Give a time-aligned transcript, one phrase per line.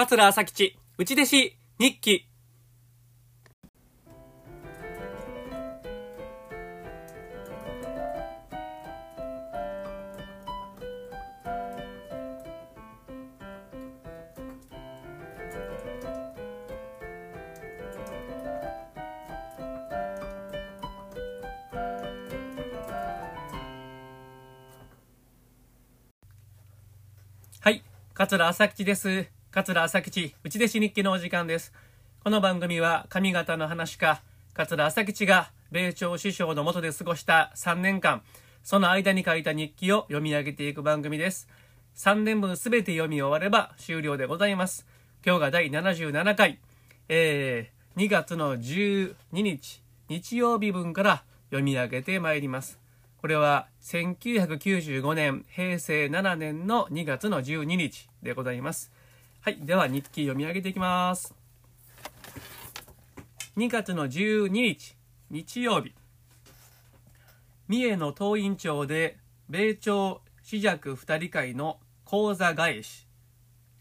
[0.00, 2.28] 桂朝吉、内弟子、日記。
[27.60, 27.82] はい、
[28.14, 29.37] 桂朝吉です。
[29.64, 31.72] 桂朝吉、内弟子日記のお時間です。
[32.22, 34.22] この番組は上方の話家、
[34.54, 38.22] 桂朝吉が米朝師匠の下で過ごした3年間、
[38.62, 41.48] その間に書いた日記を読み上げていく番組です。
[41.96, 44.86] 3年分すべて読み終われば終了でございます。
[45.26, 46.60] 今日が第77回、
[47.08, 52.78] えー、2月の12日、日曜日分から読み上げてまいります。
[53.20, 58.92] これは1995年平成7年の2月の12日でございます。
[59.40, 59.58] はい。
[59.60, 61.32] では日記読み上げていきます。
[63.56, 64.96] 2月の12日、
[65.30, 65.94] 日曜日。
[67.68, 69.16] 三重の東院町で、
[69.48, 73.06] 米朝子爵二人会の講座返し。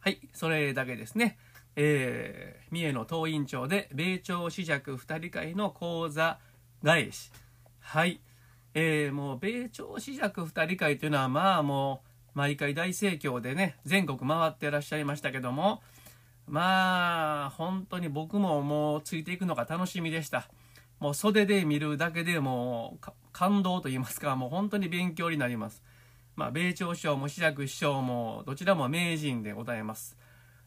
[0.00, 0.20] はい。
[0.32, 1.38] それだけですね。
[1.76, 6.38] えー、三重の東院町で、米朝子爵二人会の講座
[6.82, 7.30] 返し。
[7.78, 8.20] はい。
[8.74, 15.82] えー、もう米朝子爵二人会というのはまあもう毎回大盛況でね全国回ってらっしゃいましたけども
[16.46, 20.48] まあ本当に僕ももうついていくのが楽しみでした。
[20.98, 25.82] もう袖で見るだけでもう感動と言いますかもう本当に勉強になります。
[26.36, 30.16] まあ米朝師匠も子爵師匠もどちらも名人でございます。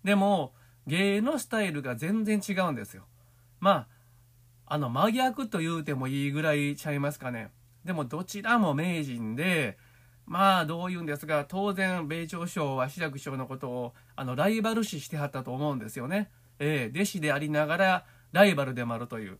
[0.03, 0.53] でも
[0.88, 3.03] 芸のスタイルが全然違うんですよ。
[3.59, 3.88] まあ
[4.67, 7.52] あの真逆と言うてもいいぐらいちゃいますかね。
[7.85, 9.77] でもどちらも名人で、
[10.26, 16.31] まあどういうんですが、当然米朝省は志らく師匠のことをあのライバル視してはったと思うんですよね。
[16.59, 19.38] ええ弟子でありながらライバルでもあるという。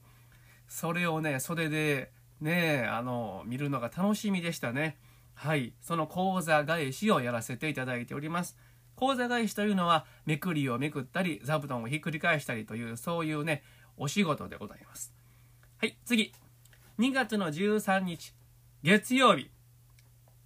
[0.68, 4.98] それをね、袖でね、あの、見るのが楽しみでしたね。
[5.34, 5.74] はい。
[5.82, 8.58] その講座返しをやらせていただいております。
[8.96, 13.64] 講座返しというのは、めくりをめくったり、座布団をひっくり返したりという、そういうね、
[13.98, 15.14] お仕事でございます。
[15.78, 16.34] はい、次。
[17.00, 18.34] 2月の13日、
[18.84, 19.52] 月曜日。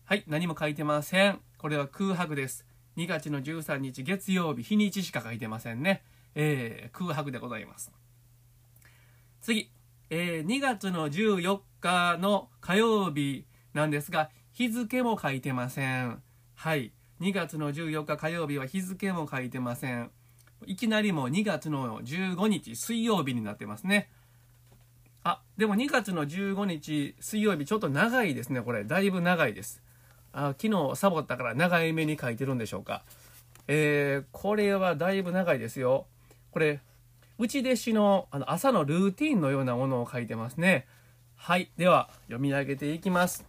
[0.10, 1.40] はい、何も書いてません。
[1.60, 2.66] これは空白です。
[2.98, 6.02] 2月の13日、月曜日、日にちしか書いてませんね。
[6.34, 7.92] えー、空白でございます。
[9.40, 9.70] 次、
[10.10, 16.24] えー、2月の14日の火曜日なんですが、日付も書いてません。
[16.56, 20.10] はい、2月の14日火曜日は日付も書いてません。
[20.66, 24.10] いきなりもう2月の15日水曜日になってますね。
[25.24, 28.84] あ、でも2月の15日水曜日ちょっと長いですね、これ。
[28.86, 29.84] だいぶ長いです。
[30.34, 33.04] あ昨日サボったから長い目に書いてるんでしょうか。
[33.68, 36.08] えー、これはだいぶ長いですよ。
[36.52, 36.82] これ、
[37.38, 40.88] 内弟子のあの朝のルーティンのようなものを書いてますね。
[41.36, 41.72] はい。
[41.78, 43.46] では、読み上げていきます。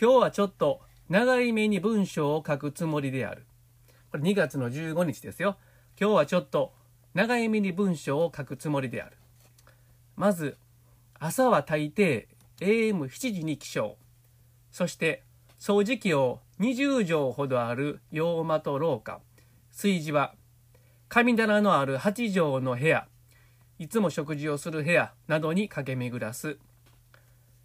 [0.00, 3.44] 今日はちょっと長い目に文章を書くつもりである。
[4.10, 5.56] これ2月の15日ですよ。
[6.00, 6.72] 今日はちょっと
[7.14, 9.16] 長い目に文章を書くつもりである。
[10.16, 10.56] まず、
[11.18, 12.26] 朝は大抵
[12.60, 13.96] AM7 時に起床。
[14.76, 15.22] そして、
[15.58, 19.20] 掃除機を20畳ほどある洋間と廊下。
[19.72, 20.34] 炊事は、
[21.08, 23.08] 神棚のある8畳の部屋。
[23.78, 26.58] いつも食事をする部屋などに駆け巡らす。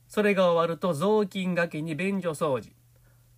[0.08, 2.72] それが終わると雑巾がけに便所掃除。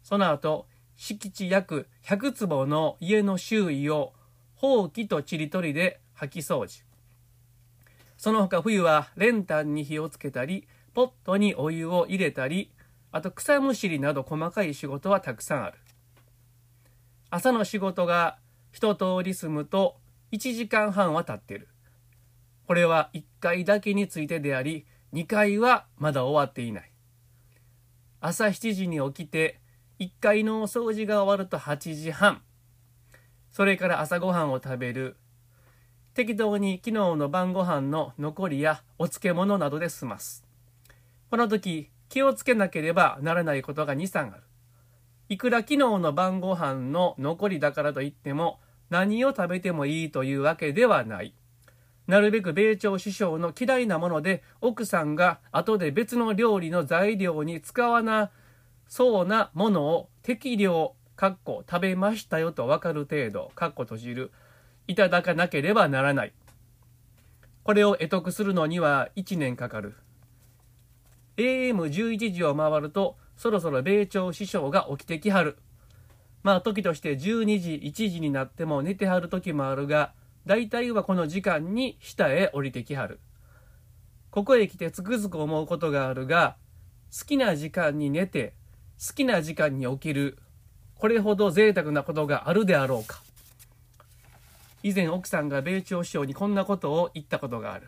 [0.04, 4.14] その後、敷地約100坪の家の周囲を
[4.54, 6.84] ほうきとちりとりで掃き掃除。
[8.18, 12.70] その他冬は練炭に火をつけたり、ポットにお湯を入れたり、
[13.14, 15.78] あと草むしりなど細かい仕事はたくさんある。
[17.30, 18.40] 朝の仕事が
[18.72, 19.98] 一通り済むと
[20.32, 21.70] 1時間半は経ってる。
[22.66, 26.92] これは1回だけについてであり、2回はまだ終わっていない。
[28.20, 29.60] 朝7時に起きて、
[30.00, 32.42] 1回のお掃除が終わると8時半。
[33.52, 35.18] それから朝ごはんを食べる。
[36.16, 40.44] 適当に昨日の晩ご飯の残りやお漬物などで済ます。
[41.30, 44.44] この時、気をつけなければならないことが2、3ある。
[45.30, 48.60] いくら昨日の晩ご飯の残りだからといっても、
[48.92, 51.34] 何を食べてもいいというわけではない。
[52.06, 58.30] なるべく米朝師匠の嫌いなもので、奥さんが後で別の料理の材料に使わな
[58.88, 64.32] そうなものを適量、かっこ食べましたよとわかる程度、かっこ閉じる。
[64.88, 66.34] いただかなければならない。
[67.64, 69.96] これを得得するのには1年かかる。
[71.38, 75.58] AM11 時を回ると、そろそろ米朝師匠が起きてきはる。
[76.44, 80.14] まあ時として12時1時になっても寝てはる時もあるが
[80.46, 83.20] 大体はこの時間に下へ降りてきはる。
[84.30, 86.58] ここへ来てつくづく思うことがあるが
[87.18, 88.56] 好きな時間に寝て
[89.00, 90.38] 好きな時間に起きる。
[90.96, 93.22] これほど贅沢なことがあるであろうか。
[94.84, 97.88] 以前奥さんが米朝師匠にこんなことを言ったことがある。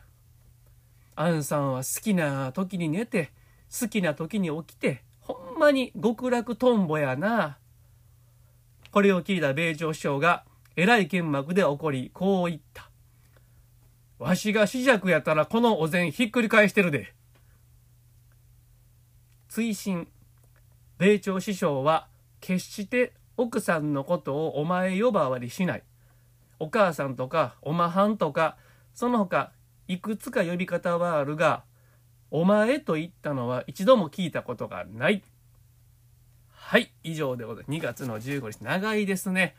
[1.15, 3.31] アンさんは好きな時に寝て
[3.79, 7.57] 好きな時に起きてほんまに極楽とんぼやな。
[8.91, 10.44] これを聞いた米朝師匠が
[10.75, 12.89] えらい剣幕で怒りこう言った。
[14.19, 17.13] わしが死弱やったらこのお膳ひっくり返してるで。
[19.47, 20.07] 追伸
[20.97, 22.07] 米朝師匠は
[22.39, 25.83] 決して奥さんのことをお前呼ばわりしない。
[26.59, 28.57] お母さんとかおまはんとか
[28.94, 29.51] その他
[29.87, 31.63] いくつか呼び方はあるが
[32.31, 35.23] お前と言ったのは一度も聞いたことがない
[36.51, 37.77] はい、以上でございます。
[37.77, 39.55] 2月の15日、長いですね。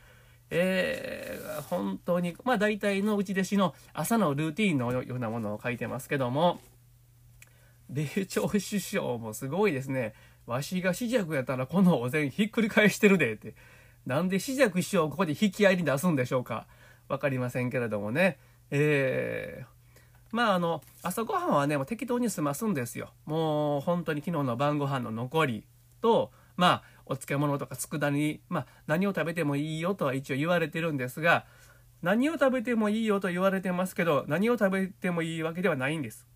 [0.51, 6.59] えー、本当に、まあ大体の内弟子の朝のルーティンのようなものを書いてますけども、
[7.89, 10.15] 米朝首相もすごいですね。
[10.47, 13.55] わしが死弱やったらこのお膳ひっくり返してるでって。
[14.05, 16.67] なんで死弱首相をここで引き合いに出すんでしょうか。
[17.09, 18.39] わかりませんけれどもね。
[18.73, 19.76] えー、
[20.37, 23.11] まああの、朝ごはんはね、もう適当に済ますんですよ。
[23.25, 25.65] もう本当に昨日の晩ご飯の残り
[26.03, 31.47] と、まあお漬物とか佃煮、まあ、何を食べてもいいよとは一応言われてるんですが
[32.03, 36.27] 何を食べてもいいよと言われてますけど何を食べてもいいわけではないんです。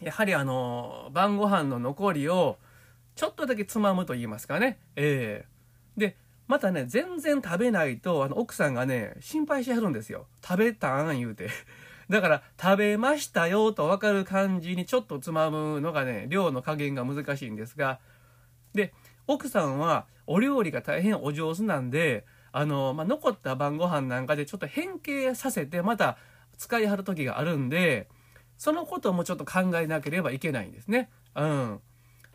[0.00, 2.58] やはりあの晩ご飯の残りを
[3.14, 4.78] ちょっとだけつまむと言いますかね。
[4.96, 6.16] えー、で
[6.46, 10.26] またね全然食べないとあの奥さんがね心配しはるんですよ。
[10.42, 11.50] 食べたん言うて。
[12.08, 18.00] だから食べましたよと分かる感じにちょっとつまむのがね量の加減が難しいんですが
[18.74, 18.92] で
[19.26, 26.18] 奥さんはお料理が大変お上手なんで、あの、まあ、残った晩ご飯なんかでちょっと変形させてまた
[26.56, 28.08] 使いはる時があるんで、
[28.56, 31.10] そのこともちょっと考えなければいけないんですね。
[31.34, 31.80] うん。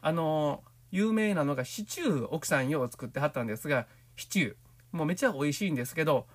[0.01, 4.55] あの、有名なのがシチュー奥さんよう作ってはったんですが、シチュー。
[4.91, 6.27] もうめちゃ美味しいんですけど、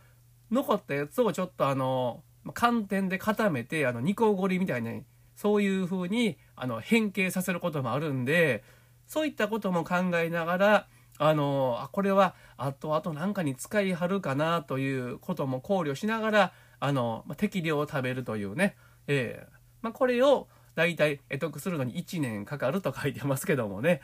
[0.50, 2.22] 残ったやつをちょっとあの、
[2.52, 5.04] 寒天で固めて、あの、煮こごりみたいに、
[5.36, 8.62] そういう風に、あの、変形させることもあるんで、
[9.06, 10.86] そういったことも考えながら、
[11.18, 18.76] あの、あ、これは後々何かに使いはるかなということも考慮しながら、あの、ま適量を食べるというね、
[19.06, 24.00] えー、まあ、これを大体得得するのに1年かかると書いてますけどもね。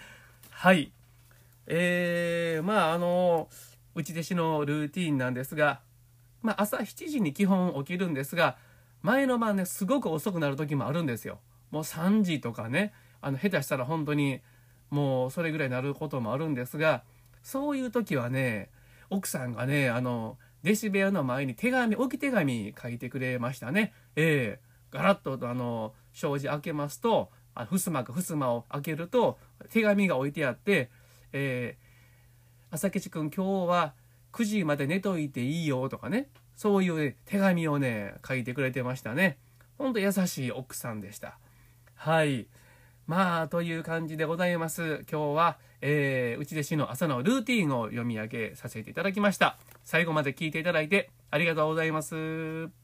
[0.50, 0.92] はい。
[1.66, 3.48] えー、まあ、あの、
[3.94, 5.80] 内弟子のルーティンなんですが、
[6.42, 8.56] まあ、朝7時に基本起きるんですが、
[9.02, 11.40] 前の晩ね、すごく遅くなる時もあるんですよ。
[11.70, 14.40] もう3時とかね、あの、下手したら本当に
[14.90, 17.04] もうそれぐらいになることもあるんですが
[17.42, 18.70] そういう時はね
[19.08, 23.94] 奥さんがねあのデシベルの前に手紙置き手紙書いてくれましたね。
[24.14, 24.60] ええ。
[24.90, 29.38] ー、ガラッとあの障子開けますとあ襖か襖を開けると
[29.70, 30.90] 手紙が置いてあって
[31.32, 33.94] 「えー、朝吉くん今日は
[34.32, 39.38] 9時まで寝といていいよ」とかねそういう、ね、手紙をね書いてくれてましたね
[39.78, 41.38] ほんと優しい奥さんでした
[41.94, 42.46] はい
[43.10, 45.04] まあ、という感じでございます。
[45.10, 49.58] 今日は、えー、内弟子の朝のルーティンを読み上げさせていただきました。
[49.82, 52.79] 最後まで聞いていただいてありがとうございます。